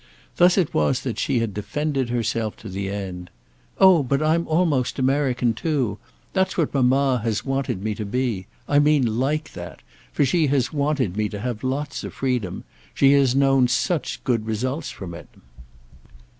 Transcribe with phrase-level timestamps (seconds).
[0.37, 5.53] Thus it was that she had defended herself to the end—"Oh but I'm almost American
[5.53, 5.99] too.
[6.33, 11.15] That's what mamma has wanted me to be—I mean like that; for she has wanted
[11.15, 12.63] me to have lots of freedom.
[12.95, 15.29] She has known such good results from it."